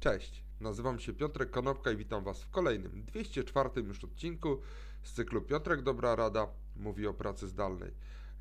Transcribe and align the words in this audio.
Cześć, 0.00 0.44
nazywam 0.60 0.98
się 0.98 1.12
Piotrek 1.12 1.50
Konopka 1.50 1.90
i 1.90 1.96
witam 1.96 2.24
Was 2.24 2.42
w 2.42 2.50
kolejnym, 2.50 3.04
204 3.04 3.70
już 3.76 4.04
odcinku 4.04 4.60
z 5.02 5.12
cyklu 5.12 5.42
Piotrek 5.42 5.82
Dobra 5.82 6.16
Rada 6.16 6.46
mówi 6.76 7.06
o 7.06 7.14
pracy 7.14 7.48
zdalnej. 7.48 7.90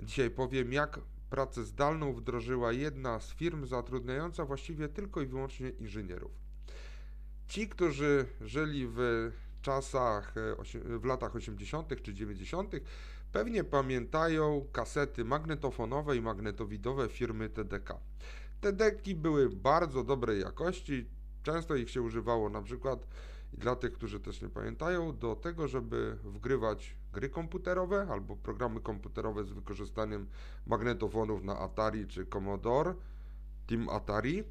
Dzisiaj 0.00 0.30
powiem, 0.30 0.72
jak 0.72 1.00
pracę 1.30 1.64
zdalną 1.64 2.12
wdrożyła 2.12 2.72
jedna 2.72 3.20
z 3.20 3.34
firm 3.34 3.66
zatrudniająca 3.66 4.44
właściwie 4.44 4.88
tylko 4.88 5.22
i 5.22 5.26
wyłącznie 5.26 5.68
inżynierów. 5.68 6.30
Ci, 7.48 7.68
którzy 7.68 8.26
żyli 8.40 8.86
w 8.88 9.30
czasach, 9.62 10.34
e, 10.36 10.98
w 10.98 11.04
latach 11.04 11.36
80. 11.36 12.02
czy 12.02 12.14
90., 12.14 12.72
pewnie 13.32 13.64
pamiętają 13.64 14.66
kasety 14.72 15.24
magnetofonowe 15.24 16.16
i 16.16 16.20
magnetowidowe 16.20 17.08
firmy 17.08 17.48
TDK. 17.48 18.00
Te 18.60 18.72
deki 18.72 19.14
były 19.14 19.50
bardzo 19.50 20.04
dobrej 20.04 20.40
jakości, 20.40 21.17
często 21.52 21.76
ich 21.76 21.90
się 21.90 22.02
używało 22.02 22.48
na 22.48 22.62
przykład 22.62 23.06
dla 23.52 23.76
tych, 23.76 23.92
którzy 23.92 24.20
też 24.20 24.42
nie 24.42 24.48
pamiętają, 24.48 25.18
do 25.18 25.36
tego, 25.36 25.68
żeby 25.68 26.18
wgrywać 26.24 26.96
gry 27.12 27.28
komputerowe 27.28 28.06
albo 28.10 28.36
programy 28.36 28.80
komputerowe 28.80 29.44
z 29.44 29.50
wykorzystaniem 29.50 30.26
magnetofonów 30.66 31.44
na 31.44 31.58
Atari 31.58 32.06
czy 32.06 32.26
Commodore, 32.26 32.94
Team 33.66 33.88
Atari. 33.88 34.44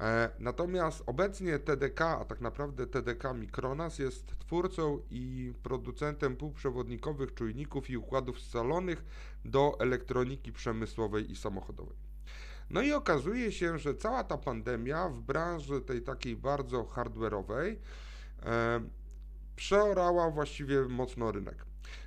E, 0.00 0.30
natomiast 0.38 1.02
obecnie 1.06 1.58
TDK, 1.58 2.00
a 2.00 2.24
tak 2.24 2.40
naprawdę 2.40 2.86
TDK 2.86 3.34
Micronas 3.34 3.98
jest 3.98 4.38
twórcą 4.38 5.02
i 5.10 5.52
producentem 5.62 6.36
półprzewodnikowych 6.36 7.34
czujników 7.34 7.90
i 7.90 7.96
układów 7.96 8.40
scalonych 8.40 9.04
do 9.44 9.76
elektroniki 9.80 10.52
przemysłowej 10.52 11.30
i 11.30 11.36
samochodowej. 11.36 12.07
No 12.70 12.82
i 12.82 12.92
okazuje 12.92 13.52
się, 13.52 13.78
że 13.78 13.94
cała 13.94 14.24
ta 14.24 14.38
pandemia 14.38 15.08
w 15.08 15.20
branży 15.20 15.80
tej 15.80 16.02
takiej 16.02 16.36
bardzo 16.36 16.84
hardware'owej 16.84 17.76
e, 18.42 18.80
przeorała 19.56 20.30
właściwie 20.30 20.80
mocno 20.82 21.32
rynek. 21.32 21.64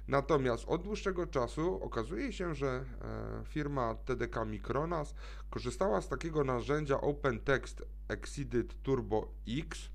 Natomiast 0.07 0.63
od 0.67 0.83
dłuższego 0.83 1.27
czasu 1.27 1.83
okazuje 1.83 2.33
się, 2.33 2.55
że 2.55 2.67
e, 3.01 3.45
firma 3.45 3.95
TDK 3.95 4.45
Micronas 4.45 5.15
korzystała 5.49 6.01
z 6.01 6.09
takiego 6.09 6.43
narzędzia 6.43 7.01
OpenText 7.01 7.83
Exceeded 8.07 8.81
Turbo 8.83 9.31
X. 9.47 9.89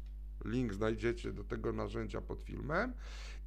Link 0.47 0.75
znajdziecie 0.75 1.33
do 1.33 1.45
tego 1.45 1.73
narzędzia 1.73 2.21
pod 2.21 2.43
filmem. 2.43 2.93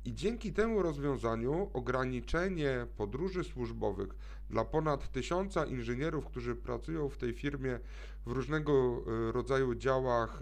I 0.05 0.13
dzięki 0.13 0.53
temu 0.53 0.81
rozwiązaniu 0.81 1.69
ograniczenie 1.73 2.87
podróży 2.97 3.43
służbowych 3.43 4.15
dla 4.49 4.65
ponad 4.65 5.11
tysiąca 5.11 5.65
inżynierów, 5.65 6.25
którzy 6.25 6.55
pracują 6.55 7.09
w 7.09 7.17
tej 7.17 7.33
firmie 7.33 7.79
w 8.25 8.31
różnego 8.31 8.71
e, 8.71 9.31
rodzaju 9.31 9.75
działach 9.75 10.39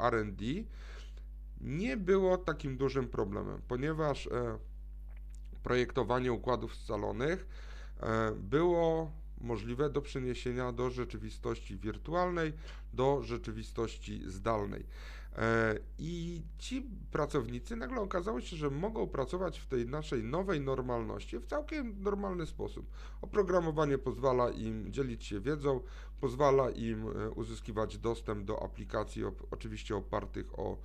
e, 0.00 0.10
RD, 0.10 0.44
nie 1.60 1.96
było 1.96 2.38
takim 2.38 2.76
dużym 2.76 3.08
problemem, 3.08 3.60
ponieważ 3.68 4.26
e, 4.26 4.58
projektowanie 5.62 6.32
układów 6.32 6.76
scalonych 6.76 7.46
było 8.36 9.12
możliwe 9.40 9.90
do 9.90 10.02
przeniesienia 10.02 10.72
do 10.72 10.90
rzeczywistości 10.90 11.76
wirtualnej, 11.76 12.52
do 12.92 13.22
rzeczywistości 13.22 14.22
zdalnej. 14.26 14.86
E, 15.36 15.78
I 15.98 16.42
ci 16.58 16.90
pracownicy 17.10 17.76
nagle 17.76 18.00
okazało 18.00 18.40
się, 18.40 18.56
że 18.56 18.70
mogą 18.70 19.06
pracować 19.06 19.58
w 19.58 19.66
tej 19.66 19.86
naszej 19.86 20.24
nowej 20.24 20.60
normalności 20.60 21.38
w 21.38 21.46
całkiem 21.46 22.02
normalny 22.02 22.46
sposób. 22.46 22.90
Oprogramowanie 23.22 23.98
pozwala 23.98 24.50
im 24.50 24.92
dzielić 24.92 25.24
się 25.24 25.40
wiedzą, 25.40 25.80
pozwala 26.20 26.70
im 26.70 27.08
e, 27.08 27.30
uzyskiwać 27.30 27.98
dostęp 27.98 28.44
do 28.44 28.62
aplikacji, 28.62 29.22
oczywiście 29.50 29.96
opartych 29.96 30.58
o 30.58 30.76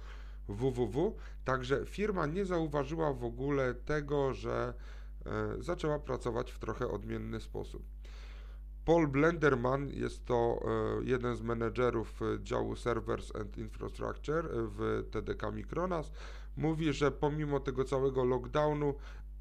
www. 0.48 1.16
Także 1.46 1.86
firma 1.86 2.26
nie 2.26 2.46
zauważyła 2.46 3.14
w 3.14 3.24
ogóle 3.24 3.74
tego, 3.74 4.34
że 4.34 4.74
e, 5.26 5.64
zaczęła 5.64 6.00
pracować 6.00 6.52
w 6.52 6.60
trochę 6.60 6.88
odmienny 6.88 7.40
sposób. 7.40 7.84
Paul 8.86 9.08
Blenderman 9.08 9.90
jest 9.90 10.26
to 10.26 10.60
e, 11.02 11.04
jeden 11.04 11.36
z 11.36 11.42
menedżerów 11.42 12.22
e, 12.22 12.44
działu 12.44 12.76
Servers 12.76 13.36
and 13.36 13.58
Infrastructure 13.58 14.50
w 14.52 15.04
TDK 15.12 15.52
Micronas. 15.52 16.12
Mówi, 16.58 16.94
że 16.94 17.12
pomimo 17.12 17.60
tego 17.60 17.84
całego 17.84 18.24
lockdownu, 18.24 18.96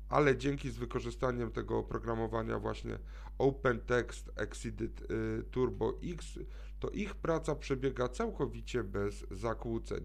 ale 0.08 0.36
dzięki 0.36 0.70
z 0.70 0.78
wykorzystaniem 0.78 1.50
tego 1.50 1.78
oprogramowania 1.78 2.58
właśnie 2.58 2.98
OpenText 3.38 4.30
Exceeded 4.36 5.02
e, 5.02 5.42
Turbo 5.42 5.98
X, 6.04 6.38
to 6.80 6.90
ich 6.90 7.14
praca 7.14 7.54
przebiega 7.54 8.08
całkowicie 8.08 8.84
bez 8.84 9.26
zakłóceń. 9.30 10.04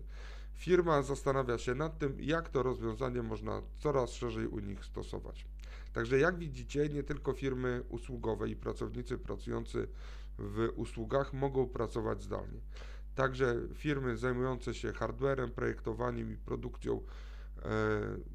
Firma 0.56 1.02
zastanawia 1.02 1.58
się 1.58 1.76
nad 1.76 1.98
tym, 1.98 2.18
jak 2.20 2.50
to 2.50 2.64
rozwiązanie 2.64 3.24
można 3.24 3.62
coraz 3.80 4.12
szerzej 4.12 4.48
u 4.48 4.60
nich 4.60 4.86
stosować. 4.86 5.46
Także 5.94 6.20
jak 6.20 6.38
widzicie, 6.38 6.90
nie 6.90 7.04
tylko 7.04 7.34
firmy 7.34 7.84
usługowe 7.90 8.50
i 8.50 8.56
pracownicy 8.56 9.18
pracujący 9.18 9.88
w 10.38 10.70
usługach 10.76 11.34
mogą 11.34 11.68
pracować 11.68 12.24
zdalnie. 12.24 12.60
Także 13.16 13.56
firmy 13.74 14.18
zajmujące 14.18 14.74
się 14.74 14.94
hardwarem, 14.94 15.52
projektowaniem 15.52 16.34
i 16.34 16.38
produkcją 16.38 17.02
e, 17.02 17.70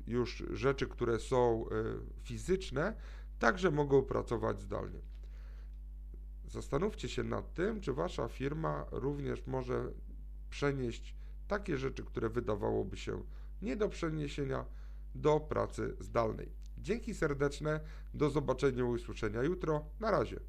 już 0.07 0.45
rzeczy, 0.51 0.87
które 0.87 1.19
są 1.19 1.65
e, 1.69 1.75
fizyczne, 2.23 2.95
także 3.39 3.71
mogą 3.71 4.03
pracować 4.03 4.61
zdalnie. 4.61 5.01
Zastanówcie 6.49 7.09
się 7.09 7.25
nad 7.25 7.55
tym, 7.55 7.81
czy 7.81 7.93
wasza 7.93 8.29
firma 8.29 8.87
również 8.91 9.47
może 9.47 9.93
przenieść 10.51 11.20
takie 11.51 11.77
rzeczy, 11.77 12.05
które 12.05 12.29
wydawałoby 12.29 12.97
się 12.97 13.23
nie 13.63 13.77
do 13.77 13.89
przeniesienia, 13.89 14.65
do 15.15 15.41
pracy 15.41 15.97
zdalnej. 16.01 16.53
Dzięki 16.79 17.15
serdeczne, 17.15 17.81
do 18.15 18.31
zobaczenia 18.31 18.79
i 18.79 18.83
usłyszenia 18.83 19.43
jutro. 19.43 19.85
Na 20.01 20.11
razie. 20.11 20.41